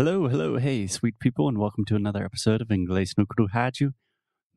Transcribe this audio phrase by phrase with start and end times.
[0.00, 3.92] Hello, hello, hey, sweet people, and welcome to another episode of Inglês no Rádio.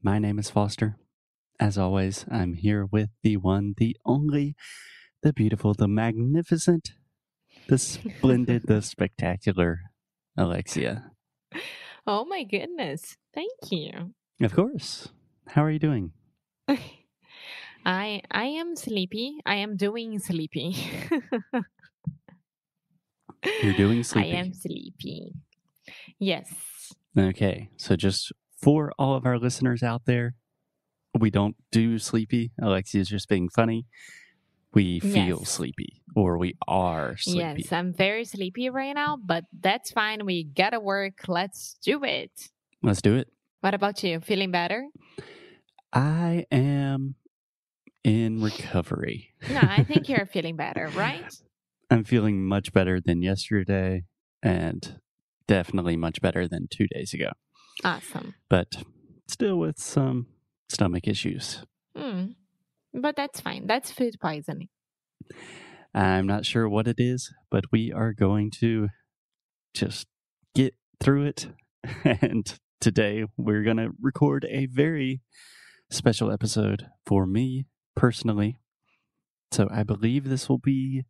[0.02, 0.96] My name is Foster.
[1.60, 4.56] As always, I'm here with the one, the only,
[5.22, 6.94] the beautiful, the magnificent,
[7.68, 9.80] the splendid, the spectacular
[10.38, 11.12] Alexia.
[12.08, 13.18] Oh my goodness.
[13.36, 14.14] Thank you.
[14.42, 15.10] Of course.
[15.50, 16.14] How are you doing?
[17.86, 19.40] I I am sleepy.
[19.46, 20.78] I am doing sleepy.
[23.62, 24.32] You're doing sleepy.
[24.34, 25.34] I am sleepy.
[26.20, 26.50] Yes.
[27.18, 28.32] Okay, so just
[28.62, 30.36] for all of our listeners out there,
[31.20, 32.52] we don't do sleepy.
[32.62, 33.86] Alexia is just being funny.
[34.74, 35.50] We feel Yes.
[35.50, 37.62] sleepy, or we are sleepy.
[37.62, 40.26] Yes, I'm very sleepy right now, but that's fine.
[40.26, 41.28] We gotta work.
[41.28, 42.32] Let's do it.
[42.82, 43.28] Let's do it.
[43.62, 44.20] What about you?
[44.20, 44.88] Feeling better?
[45.94, 47.16] I am
[48.04, 49.34] in recovery.
[49.48, 51.32] No, I think you're feeling better, right?
[51.94, 54.06] I'm feeling much better than yesterday
[54.42, 55.00] and
[55.48, 57.30] definitely much better than two days ago,
[57.84, 58.34] Awesome.
[58.50, 58.68] but
[59.28, 60.26] still with some
[60.70, 61.64] stomach issues.
[61.96, 62.32] Hmm.
[62.96, 63.68] But that's fine.
[63.68, 64.70] That's food poisoning.
[65.94, 68.90] I'm not sure what it is, but we are going to
[69.76, 70.08] just
[70.56, 71.48] get through it.
[72.04, 75.22] And today we're going to record a very
[75.92, 78.58] special episode for me personally.
[79.52, 81.04] So I believe this will be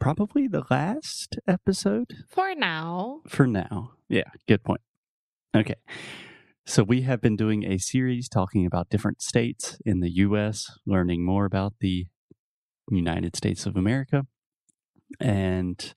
[0.00, 3.20] probably the last episode For now.
[3.28, 3.92] for now.
[4.08, 4.80] Yeah, good point.
[5.54, 5.76] Okay.
[6.66, 11.24] So we have been doing a series talking about different states in the US, learning
[11.24, 12.06] more about the
[12.90, 14.26] United States of America.
[15.20, 15.94] And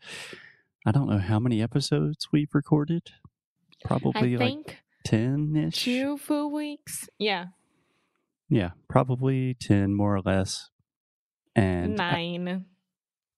[0.86, 3.12] I don't know how many episodes we've recorded.
[3.86, 5.84] Probably I like 10 ish.
[5.84, 7.08] two full weeks.
[7.18, 7.48] Yeah.
[8.50, 10.70] Yeah, probably 10 more or less.
[11.56, 12.66] And I, Nine.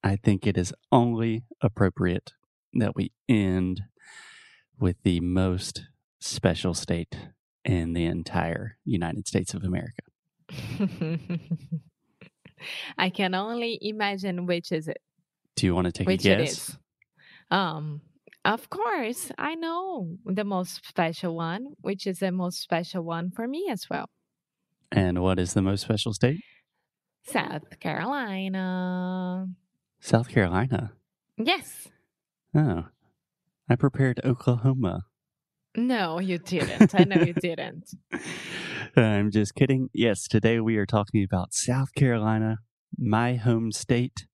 [0.05, 2.33] I think it is only appropriate
[2.73, 3.81] that we end
[4.79, 5.87] with the most
[6.19, 7.17] special state
[7.63, 10.03] in the entire United States of America.
[12.99, 15.01] I can only imagine which is it.
[15.55, 16.77] Do you want to take Which a it guess?
[17.49, 18.01] Um,
[18.43, 23.47] of course, I know the most special one, which is the most special one for
[23.47, 24.05] me as well.
[24.91, 26.41] And what is the most special state?
[27.23, 29.47] South Carolina.
[30.05, 30.91] South Carolina.
[31.35, 31.87] Yes.
[32.55, 32.85] Oh,
[33.67, 35.07] I prepared Oklahoma.
[35.75, 36.93] No, you didn't.
[36.93, 37.89] I know you didn't.
[38.95, 39.89] I'm just kidding.
[39.95, 42.59] Yes, today we are talking about South Carolina,
[42.95, 44.27] my home state.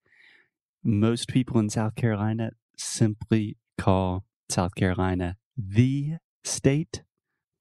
[0.84, 7.04] Most people in South Carolina simply call South Carolina the state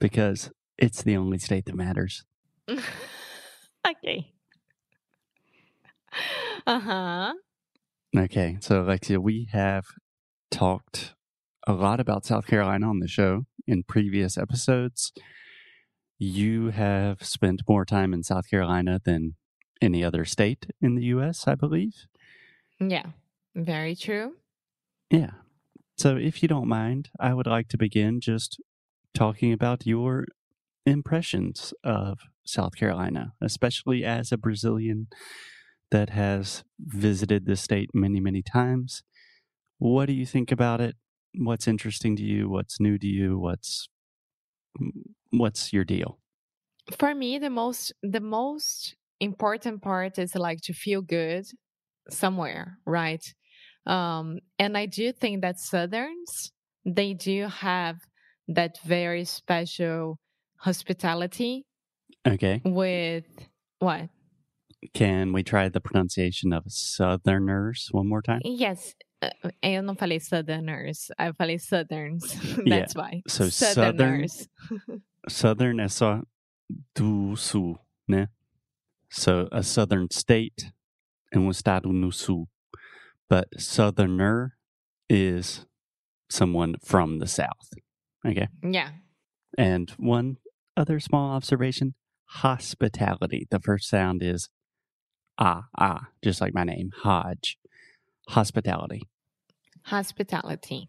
[0.00, 2.25] because it's the only state that matters.
[3.88, 4.32] okay.
[6.66, 7.34] Uh huh.
[8.16, 9.84] Okay, so Alexia, we have
[10.50, 11.15] talked
[11.65, 15.12] a lot about South Carolina on the show in previous episodes.
[16.19, 19.37] You have spent more time in South Carolina than
[19.81, 21.94] any other state in the U.S., I believe.
[22.81, 23.06] Yeah,
[23.54, 24.34] very true.
[25.09, 25.31] Yeah.
[25.97, 28.60] So, if you don't mind, I would like to begin just
[29.15, 30.26] talking about your
[30.84, 35.06] impressions of South Carolina, especially as a Brazilian
[35.91, 39.03] that has visited the state many, many times.
[39.78, 40.97] What do you think about it?
[41.37, 42.49] What's interesting to you?
[42.49, 43.39] What's new to you?
[43.39, 43.89] What's
[45.31, 46.19] what's your deal?
[46.99, 51.45] For me, the most the most important part is like to feel good
[52.11, 53.25] somewhere, right?
[53.87, 56.53] Um, and I do think that Southerns
[56.84, 57.99] they do have
[58.49, 60.19] that very special
[60.59, 61.67] hospitality
[62.27, 62.62] Okay.
[62.65, 63.27] with
[63.79, 64.11] what?
[64.95, 68.41] Can we try the pronunciation of Southerners one more time?
[68.45, 69.29] Yes, uh,
[69.63, 72.35] eu não falei Southerners, I falei Southerns.
[72.65, 73.23] Yeah, That's why.
[73.29, 74.49] so Southern- Southerners.
[75.29, 76.23] Southern é só
[76.95, 77.77] do sul,
[78.11, 78.29] né?
[79.11, 80.73] So a southern state
[81.33, 82.49] and um estado no sul.
[83.29, 84.57] But southerner
[85.09, 85.67] is
[86.31, 87.69] someone from the south.
[88.26, 88.49] Okay.
[88.62, 88.91] Yeah.
[89.59, 90.37] And one
[90.76, 91.94] other small observation
[92.26, 93.47] hospitality.
[93.50, 94.49] The first sound is
[95.40, 97.58] ah, ah, just like my name, Hodge.
[98.28, 99.08] Hospitality.
[99.84, 100.88] Hospitality.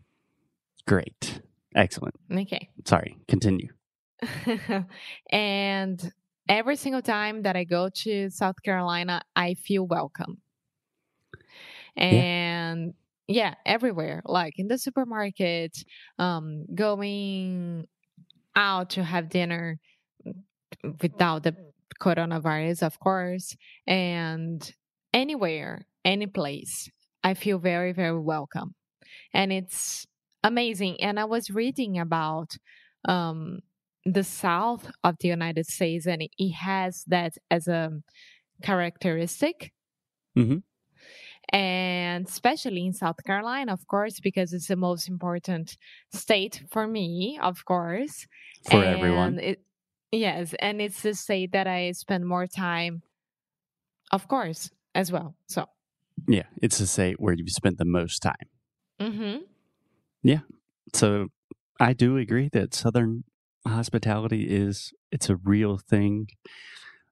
[0.85, 1.41] Great.
[1.75, 2.15] Excellent.
[2.31, 2.69] Okay.
[2.85, 3.69] Sorry, continue.
[5.31, 6.13] and
[6.47, 10.41] every single time that I go to South Carolina, I feel welcome.
[11.95, 12.93] And
[13.27, 15.77] yeah, everywhere, like in the supermarket,
[16.19, 17.87] um, going
[18.55, 19.79] out to have dinner
[21.01, 21.55] without the
[22.01, 23.55] coronavirus, of course,
[23.87, 24.73] and
[25.13, 26.89] anywhere, any place,
[27.23, 28.73] I feel very, very welcome.
[29.33, 30.07] And it's
[30.43, 31.01] amazing.
[31.01, 32.49] And I was reading about
[33.07, 33.59] um,
[34.05, 37.91] the South of the United States, and it has that as a
[38.63, 39.71] characteristic.
[40.35, 40.63] Mhm.
[41.53, 45.77] And especially in South Carolina, of course, because it's the most important
[46.13, 48.27] state for me, of course.
[48.69, 49.39] For everyone.
[49.39, 49.59] It,
[50.11, 53.03] yes, and it's the state that I spend more time,
[54.11, 55.35] of course, as well.
[55.47, 55.65] So,
[56.27, 58.49] Yeah, it's a state where you've spent the most time.
[58.99, 59.37] hmm
[60.23, 60.41] Yeah,
[60.93, 61.27] So
[61.79, 63.23] I do agree that Southern
[63.67, 66.27] hospitality is it's a real thing.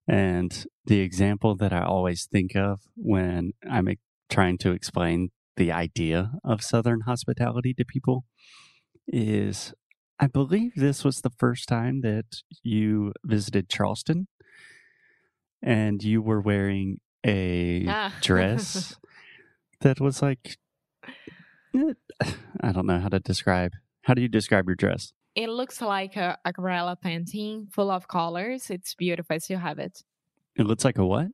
[0.07, 3.87] And the example that I always think of when I'm
[4.29, 8.25] trying to explain the idea of Southern hospitality to people
[9.07, 9.73] is
[10.19, 14.27] I believe this was the first time that you visited Charleston
[15.61, 18.13] and you were wearing a Ah.
[18.21, 18.95] dress
[19.81, 20.57] that was like
[21.75, 21.93] eh,
[22.61, 23.71] I don't know how to describe.
[24.03, 25.13] How do you describe your dress?
[25.35, 28.69] it looks like a aquarella painting full of colors.
[28.69, 29.35] It's beautiful.
[29.35, 30.03] I still have it.
[30.57, 31.27] It looks like a what?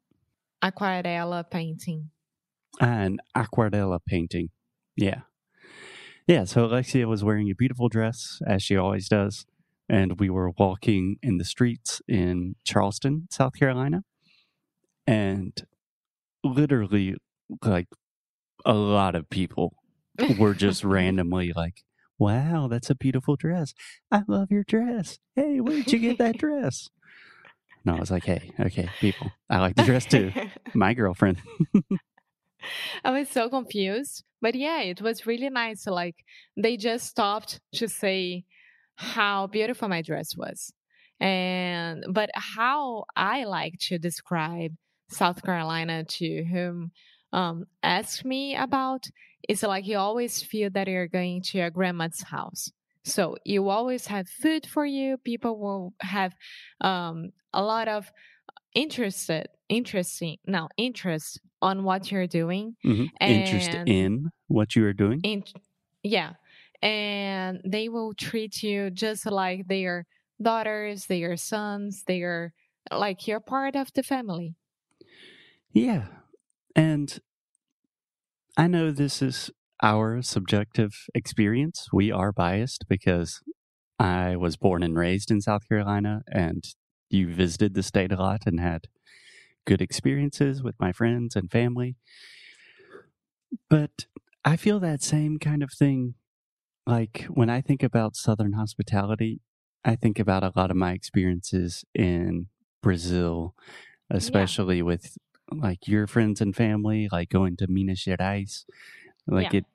[0.63, 2.11] Aquarella painting.
[2.79, 4.49] An aquarella painting.
[4.95, 5.21] Yeah.
[6.27, 9.45] Yeah, so Alexia was wearing a beautiful dress, as she always does,
[9.87, 14.03] and we were walking in the streets in Charleston, South Carolina,
[15.05, 15.53] and
[16.43, 17.15] literally,
[17.63, 17.87] like,
[18.65, 19.75] a lot of people
[20.39, 21.83] were just randomly like,
[22.17, 23.73] wow, that's a beautiful dress.
[24.11, 25.19] I love your dress.
[25.35, 26.89] Hey, where did you get that dress?
[27.85, 30.31] And I was like, hey, okay, people, I like the dress too.
[30.73, 31.37] My girlfriend.
[33.03, 34.23] I was so confused.
[34.41, 35.87] But yeah, it was really nice.
[35.87, 36.23] Like
[36.57, 38.45] they just stopped to say
[38.95, 40.71] how beautiful my dress was.
[41.19, 44.73] And but how I like to describe
[45.09, 46.91] South Carolina to whom
[47.33, 49.05] um ask me about
[49.47, 52.71] is like you always feel that you're going to your grandma's house.
[53.03, 55.17] So you always have food for you.
[55.17, 56.33] People will have
[56.81, 58.11] um a lot of
[58.73, 63.09] interested interesting no interest on what you're doing Mhm.
[63.21, 65.19] Interest And- in what you are doing.
[65.23, 65.43] in
[66.03, 66.33] yeah
[66.81, 70.05] and they will treat you just like their
[70.41, 72.53] daughters their sons they're
[72.91, 74.55] like you're part of the family
[75.73, 76.07] Yeah.
[76.75, 77.19] And
[78.57, 79.51] I know this is
[79.83, 81.87] our subjective experience.
[81.91, 83.41] We are biased because
[83.99, 86.63] I was born and raised in South Carolina and
[87.09, 88.87] you visited the state a lot and had
[89.65, 91.95] good experiences with my friends and family.
[93.69, 94.05] But
[94.43, 96.15] I feel that same kind of thing.
[96.87, 99.41] Like when I think about Southern hospitality,
[99.83, 102.47] I think about a lot of my experiences in
[102.81, 103.55] Brazil,
[104.09, 105.17] especially with
[105.51, 108.65] like your friends and family, like going to Minas Gerais.
[109.27, 109.59] Like Yeah.
[109.59, 109.65] it,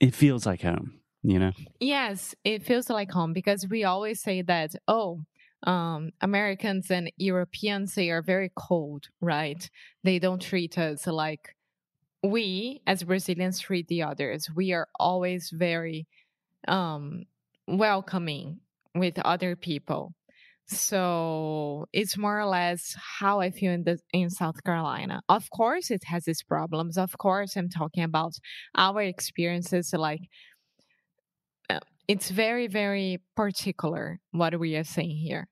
[0.00, 1.52] it feels like home, you know?
[1.80, 5.20] yes it feels like home because we always say that oh
[5.64, 9.70] um, americans and europeans they are very cold right
[10.02, 11.54] they don't treat us like
[12.22, 16.06] we as brazilians treat the others we are always very
[16.68, 17.24] um,
[17.66, 18.60] welcoming
[18.94, 20.14] with other people
[20.66, 25.20] so it's more or less how I feel in the in South Carolina.
[25.28, 26.96] Of course, it has its problems.
[26.96, 28.32] Of course, I'm talking about
[28.74, 29.92] our experiences.
[29.92, 30.22] Like,
[31.68, 35.48] uh, it's very, very particular what we are saying here.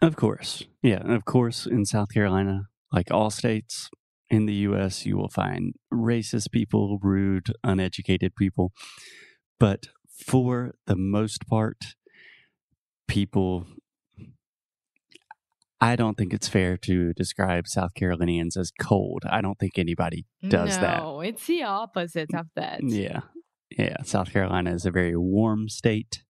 [0.00, 0.64] Of course.
[0.82, 1.02] Yeah.
[1.04, 3.90] Of course, in South Carolina, like all states
[4.30, 8.72] in the U.S., you will find racist people, rude, uneducated people.
[9.58, 9.88] But
[10.26, 11.78] for the most part,
[13.08, 13.66] people,
[15.80, 19.22] I don't think it's fair to describe South Carolinians as cold.
[19.28, 21.02] I don't think anybody does that.
[21.02, 22.80] no, it's the opposite of that.
[22.82, 23.20] Yeah.
[23.76, 24.02] Yeah.
[24.04, 26.22] South Carolina is a very warm state.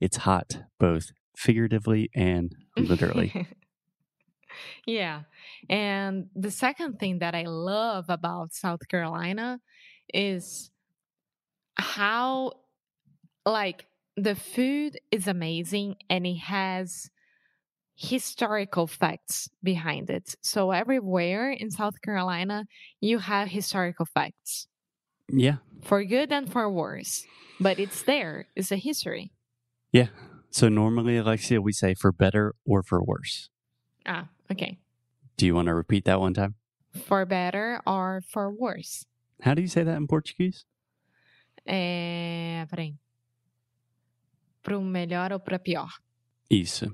[0.00, 3.46] It's hot both figuratively and literally.
[4.86, 5.22] yeah.
[5.68, 9.60] And the second thing that I love about South Carolina
[10.12, 10.70] is
[11.76, 12.52] how,
[13.44, 17.10] like, the food is amazing and it has
[17.96, 20.34] historical facts behind it.
[20.40, 22.64] So, everywhere in South Carolina,
[23.00, 24.68] you have historical facts
[25.28, 25.56] yeah.
[25.82, 27.26] for good and for worse.
[27.60, 29.32] But it's there, it's a history.
[29.92, 30.08] Yeah.
[30.50, 33.50] So normally, Alexia, we say for better or for worse.
[34.06, 34.78] Ah, okay.
[35.36, 36.54] Do you want to repeat that one time?
[36.94, 39.04] For better or for worse.
[39.42, 40.64] How do you say that in Portuguese?
[41.68, 42.94] É, peraí.
[44.62, 45.88] Para melhor ou para pior?
[46.50, 46.90] Isso.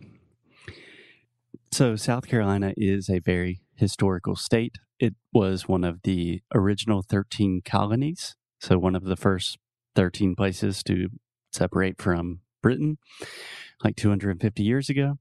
[1.71, 4.77] So South Carolina is a very historical state.
[4.99, 8.35] It was one of the original 13 colonies.
[8.61, 9.59] So one of the first
[9.95, 11.09] 13 places to
[11.51, 12.99] separate from Britain
[13.85, 15.19] like 250 years ago.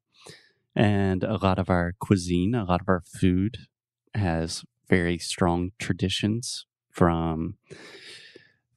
[0.75, 3.57] And a lot of our cuisine, a lot of our food
[4.13, 7.55] has very strong traditions from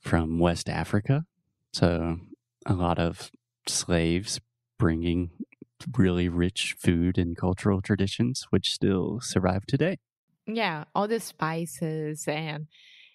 [0.00, 1.24] from West Africa.
[1.72, 2.18] So
[2.66, 3.30] a lot of
[3.66, 4.40] slaves
[4.78, 5.30] bringing
[5.96, 9.98] really rich food and cultural traditions which still survive today.
[10.46, 12.66] Yeah, all the spices and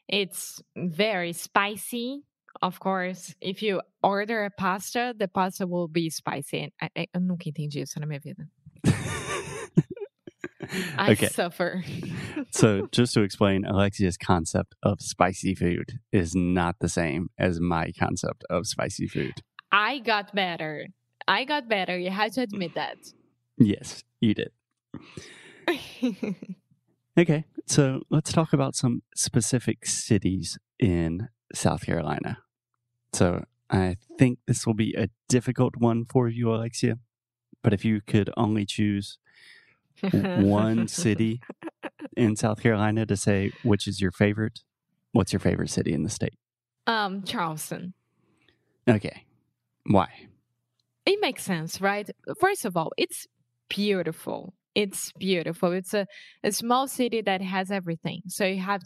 [0.07, 2.23] it's very spicy.
[2.61, 6.73] Of course, if you order a pasta, the pasta will be spicy.
[6.81, 8.47] I, I, eu nunca entendi isso na minha vida.
[10.97, 11.27] I okay.
[11.27, 11.83] suffer.
[12.51, 17.91] so, just to explain, Alexia's concept of spicy food is not the same as my
[17.97, 19.41] concept of spicy food.
[19.71, 20.87] I got better.
[21.27, 21.97] I got better.
[21.97, 22.97] You have to admit that.
[23.57, 24.51] Yes, you did.
[27.17, 32.39] okay, so let's talk about some specific cities in South Carolina.
[33.13, 36.97] So, I think this will be a difficult one for you, Alexia.
[37.61, 39.19] But if you could only choose
[40.01, 41.41] one city
[42.17, 44.61] in South Carolina to say which is your favorite,
[45.11, 46.33] what's your favorite city in the state?
[46.87, 47.93] Um, Charleston.
[48.87, 49.25] Okay.
[49.85, 50.07] Why?
[51.05, 52.09] It makes sense, right?
[52.39, 53.27] First of all, it's
[53.69, 54.53] beautiful.
[54.75, 55.71] It's beautiful.
[55.71, 56.07] It's a,
[56.43, 58.21] a small city that has everything.
[58.27, 58.81] So you have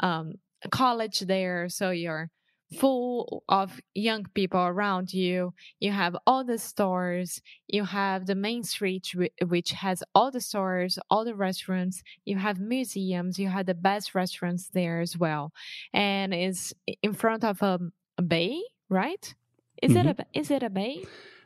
[0.00, 0.34] um,
[0.70, 2.30] college there, so you're
[2.78, 5.54] full of young people around you.
[5.78, 7.40] You have all the stores.
[7.68, 9.14] You have the main street,
[9.46, 12.02] which has all the stores, all the restaurants.
[12.24, 13.38] You have museums.
[13.38, 15.52] You have the best restaurants there as well,
[15.92, 16.72] and it's
[17.02, 17.78] in front of a,
[18.18, 19.34] a bay, right?
[19.82, 20.08] Is mm-hmm.
[20.08, 21.04] it a is it a bay?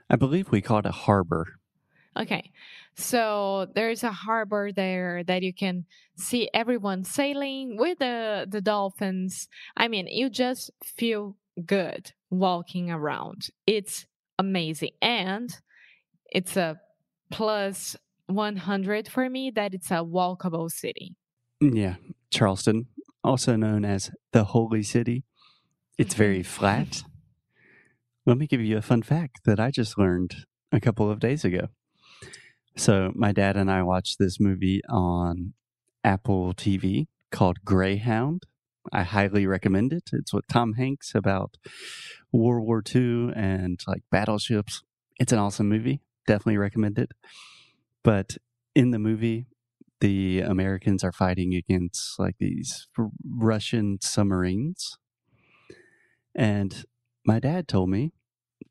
[0.09, 1.60] I believe we call it a harbor.
[2.19, 2.50] Okay.
[2.97, 5.87] So there's a harbor there that you can
[6.17, 9.49] see everyone sailing with the, the dolphins.
[9.76, 13.49] I mean, you just feel good walking around.
[13.67, 14.07] It's
[14.38, 14.93] amazing.
[15.00, 15.55] And
[16.26, 16.81] it's a
[17.31, 21.17] plus 100 for me that it's a walkable city.
[21.62, 21.95] Mm, yeah.
[22.31, 22.87] Charleston,
[23.25, 25.25] also known as the Holy City,
[25.99, 26.23] it's mm-hmm.
[26.23, 27.02] very flat.
[28.26, 30.35] Let me give you a fun fact that I just learned
[30.73, 31.69] a couple of days ago.
[32.80, 35.52] So my dad and I watched this movie on
[36.02, 38.44] Apple TV called Greyhound.
[38.90, 40.08] I highly recommend it.
[40.14, 41.58] It's with Tom Hanks about
[42.32, 44.82] World War II and like battleships.
[45.18, 46.00] It's an awesome movie.
[46.26, 47.12] Definitely recommend it.
[48.02, 48.38] But
[48.75, 49.44] in the movie,
[50.00, 52.88] the Americans are fighting against like these
[53.28, 54.96] Russian submarines.
[56.34, 56.87] And
[57.26, 58.12] my dad told me,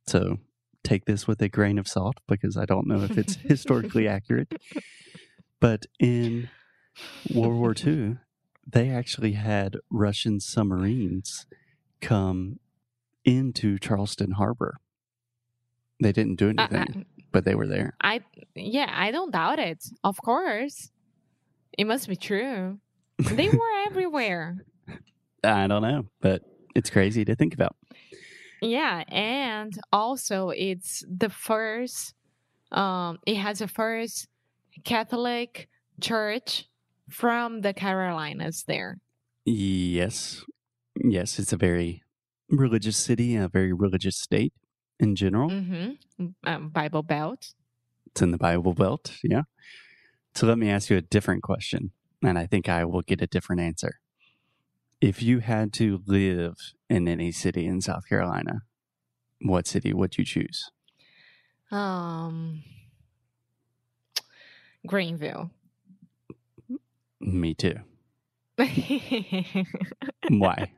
[0.08, 0.40] so
[0.84, 4.54] take this with a grain of salt because I don't know if it's historically accurate.
[5.60, 6.50] But in
[7.34, 8.18] World War II,
[8.66, 11.46] they actually had Russian submarines
[12.02, 12.60] come
[13.26, 14.80] into Charleston Harbor.
[16.02, 17.94] They didn't do anything, uh, but they were there.
[18.02, 18.22] I
[18.56, 19.84] yeah, I don't doubt it.
[20.04, 20.92] Of course.
[21.78, 22.80] It must be true.
[23.18, 24.66] They were everywhere.
[25.44, 26.42] I don't know, but
[26.76, 27.76] it's crazy to think about.
[28.62, 32.14] Yeah, and also it's the first
[32.72, 34.28] um it has the first
[34.84, 35.70] Catholic
[36.02, 36.68] church
[37.10, 39.00] from the Carolinas there.
[39.46, 40.44] Yes.
[41.04, 42.04] Yes, it's a very
[42.50, 44.54] religious city, a very religious state
[45.00, 45.50] in general.
[45.50, 46.26] Mm-hmm.
[46.44, 47.54] Um, Bible Belt.
[48.08, 49.44] It's in the Bible Belt, yeah.
[50.36, 53.28] So let me ask you a different question, and I think I will get a
[53.28, 54.00] different answer.
[55.02, 58.64] If you had to live in any city in South Carolina,
[59.42, 60.72] what city would you choose?
[61.72, 62.64] Um,
[64.86, 65.52] Greenville.
[67.22, 67.76] Me too.
[70.30, 70.72] Why?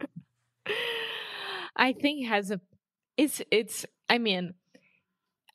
[1.76, 2.62] I think has a
[3.18, 4.54] it's it's I mean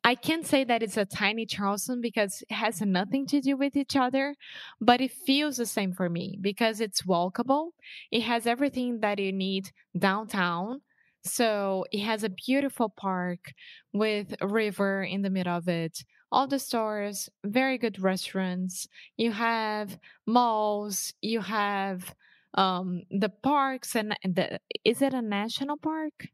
[0.06, 3.76] I can't say that it's a tiny Charleston because it has nothing to do with
[3.76, 4.36] each other,
[4.80, 7.70] but it feels the same for me because it's walkable.
[8.12, 10.82] It has everything that you need downtown.
[11.24, 13.52] So it has a beautiful park
[13.92, 16.04] with a river in the middle of it.
[16.30, 18.86] All the stores, very good restaurants.
[19.16, 21.14] You have malls.
[21.20, 22.14] You have
[22.54, 24.60] um, the parks and the.
[24.84, 26.28] Is it a national park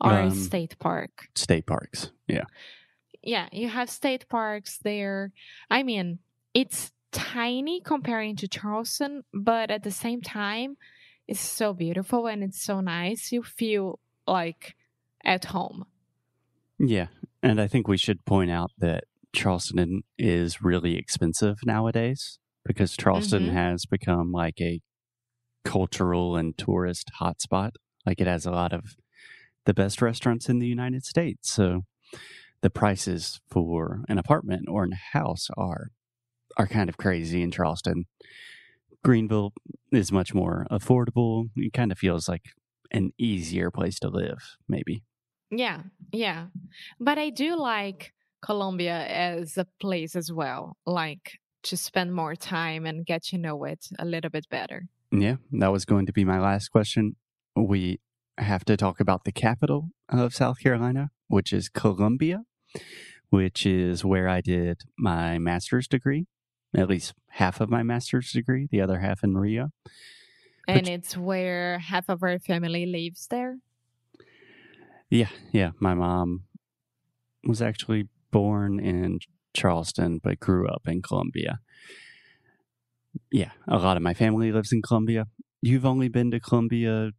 [0.00, 1.26] or um, a state park?
[1.34, 2.12] State parks.
[2.28, 2.44] Yeah
[3.24, 5.32] yeah, you have state parks there.
[5.70, 6.18] I mean,
[6.52, 10.76] it's tiny comparing to Charleston, but at the same time,
[11.26, 13.32] it's so beautiful and it's so nice.
[13.32, 14.74] You feel like
[15.24, 15.86] at home.
[16.78, 17.06] Yeah.
[17.42, 19.04] And I think we should point out that
[19.34, 23.56] Charleston is really expensive nowadays because Charleston mm-hmm.
[23.56, 24.80] has become like a
[25.64, 27.72] cultural and tourist hotspot.
[28.04, 28.96] Like it has a lot of
[29.64, 31.50] the best restaurants in the United States.
[31.50, 31.84] So
[32.64, 35.90] the prices for an apartment or a house are
[36.56, 38.06] are kind of crazy in Charleston.
[39.04, 39.52] Greenville
[39.92, 41.50] is much more affordable.
[41.56, 42.46] It kind of feels like
[42.90, 45.02] an easier place to live, maybe.
[45.50, 46.46] Yeah, yeah.
[46.98, 52.86] But I do like Columbia as a place as well, like to spend more time
[52.86, 54.84] and get to know it a little bit better.
[55.12, 57.16] Yeah, that was going to be my last question.
[57.54, 58.00] We
[58.38, 62.44] have to talk about the capital of South Carolina, which is Columbia,
[63.30, 66.26] which is where I did my master's degree,
[66.76, 69.70] at least half of my master's degree, the other half in Maria.
[70.66, 73.58] And which, it's where half of our family lives there?
[75.10, 75.72] Yeah, yeah.
[75.80, 76.44] My mom
[77.44, 79.18] was actually born in
[79.52, 81.60] Charleston, but grew up in Columbia.
[83.30, 85.26] Yeah, a lot of my family lives in Columbia.
[85.60, 87.10] You've only been to Columbia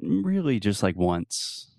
[0.00, 1.70] really just like once.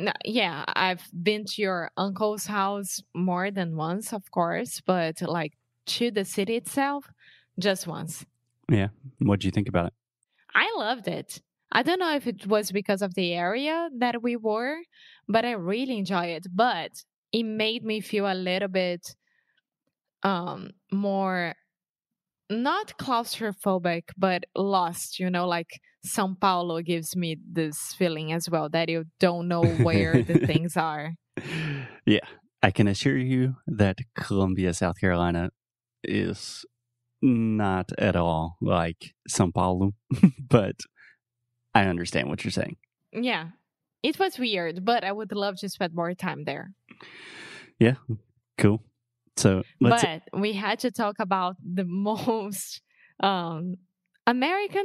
[0.00, 5.52] No, yeah, I've been to your uncle's house more than once, of course, but like
[5.86, 7.10] to the city itself,
[7.58, 8.24] just once.
[8.70, 8.88] Yeah.
[9.18, 9.92] What do you think about it?
[10.54, 11.42] I loved it.
[11.72, 14.78] I don't know if it was because of the area that we were,
[15.28, 16.46] but I really enjoy it.
[16.52, 19.14] But it made me feel a little bit
[20.22, 21.54] um more
[22.50, 28.68] not claustrophobic but lost you know like sao paulo gives me this feeling as well
[28.68, 31.14] that you don't know where the things are.
[32.04, 32.26] Yeah
[32.62, 35.50] i can assure you that columbia south carolina
[36.02, 36.64] is
[37.22, 39.92] not at all like sao paulo
[40.48, 40.76] but
[41.74, 42.76] i understand what you're saying.
[43.12, 43.50] Yeah
[44.02, 46.72] it was weird but i would love to spend more time there.
[47.78, 47.94] Yeah
[48.58, 48.82] cool
[49.36, 52.82] so, but we had to talk about the most
[53.20, 53.76] um,
[54.26, 54.84] American,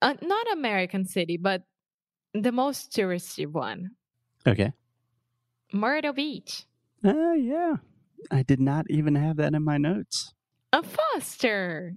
[0.00, 1.62] uh, not American city, but
[2.34, 3.90] the most touristy one.
[4.46, 4.72] Okay.
[5.72, 6.66] Myrtle Beach.
[7.04, 7.76] Oh, uh, yeah.
[8.30, 10.32] I did not even have that in my notes.
[10.72, 11.96] A Foster.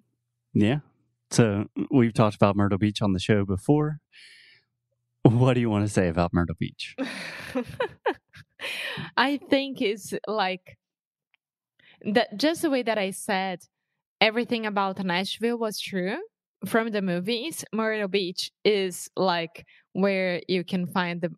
[0.53, 0.79] Yeah.
[1.31, 3.99] So we've talked about Myrtle Beach on the show before.
[5.23, 6.95] What do you want to say about Myrtle Beach?
[9.17, 10.77] I think it's like
[12.05, 13.59] that just the way that I said
[14.21, 16.17] everything about Nashville was true
[16.65, 17.65] from the movies.
[17.73, 21.31] Myrtle Beach is like where you can find the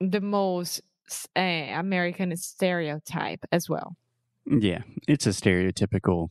[0.00, 0.82] the most
[1.36, 3.96] uh, American stereotype as well.
[4.46, 6.30] Yeah, it's a stereotypical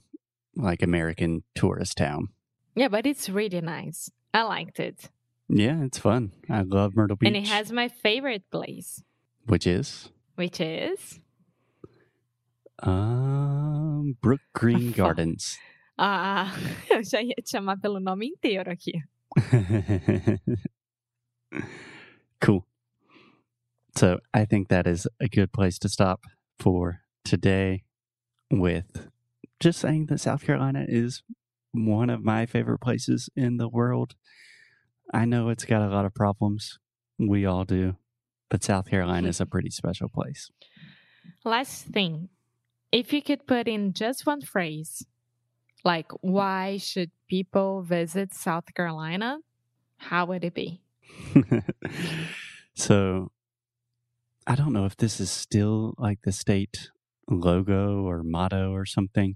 [0.55, 2.29] like American tourist town.
[2.75, 4.09] Yeah, but it's really nice.
[4.33, 5.09] I liked it.
[5.47, 6.31] Yeah, it's fun.
[6.49, 7.27] I love Myrtle Beach.
[7.27, 9.01] And it has my favorite place.
[9.45, 10.09] Which is?
[10.35, 11.19] Which is?
[12.83, 15.57] Um, Brook Green Gardens.
[15.97, 16.53] Ah,
[16.91, 19.01] eu já ia te chamar pelo nome inteiro aqui.
[22.41, 22.65] cool.
[23.95, 26.25] So I think that is a good place to stop
[26.59, 27.83] for today
[28.51, 29.07] with
[29.61, 31.23] just saying that South Carolina is
[31.71, 34.15] one of my favorite places in the world.
[35.13, 36.77] I know it's got a lot of problems.
[37.17, 37.95] We all do.
[38.49, 40.51] But South Carolina is a pretty special place.
[41.45, 42.27] Last thing
[42.95, 45.05] if you could put in just one phrase,
[45.83, 49.39] like why should people visit South Carolina,
[49.97, 50.81] how would it be?
[52.73, 53.31] so
[54.47, 56.89] I don't know if this is still like the state
[57.29, 59.35] logo or motto or something,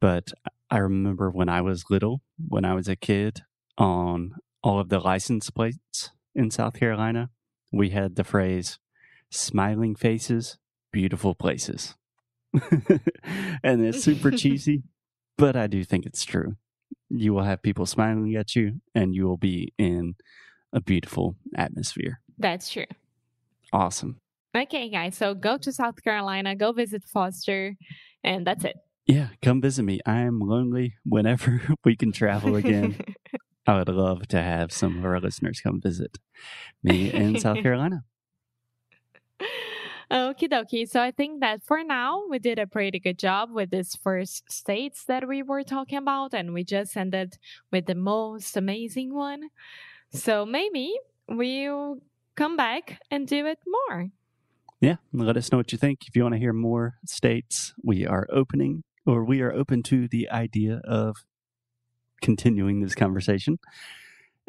[0.00, 0.32] but
[0.70, 3.42] I remember when I was little, when I was a kid,
[3.76, 7.28] on all of the license plates in South Carolina,
[7.70, 8.78] we had the phrase
[9.28, 10.56] smiling faces,
[10.92, 11.94] beautiful places.
[13.62, 14.82] and it's super cheesy,
[15.38, 16.56] but I do think it's true.
[17.08, 20.14] You will have people smiling at you, and you will be in
[20.72, 22.20] a beautiful atmosphere.
[22.38, 22.86] That's true.
[23.72, 24.18] Awesome.
[24.56, 25.16] Okay, guys.
[25.16, 27.76] So go to South Carolina, go visit Foster,
[28.24, 28.76] and that's it.
[29.06, 30.00] Yeah, come visit me.
[30.06, 32.98] I am lonely whenever we can travel again.
[33.66, 36.18] I would love to have some of our listeners come visit
[36.82, 38.04] me in South Carolina.
[40.10, 40.88] Okie dokie.
[40.88, 44.50] So I think that for now, we did a pretty good job with these first
[44.50, 47.38] states that we were talking about, and we just ended
[47.70, 49.50] with the most amazing one.
[50.12, 50.92] So maybe
[51.28, 51.98] we'll
[52.34, 54.08] come back and do it more.
[54.80, 56.00] Yeah, let us know what you think.
[56.08, 60.08] If you want to hear more states, we are opening or we are open to
[60.08, 61.16] the idea of
[62.20, 63.58] continuing this conversation.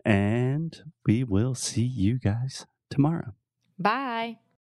[0.03, 3.33] And we will see you guys tomorrow.
[3.77, 4.41] Bye.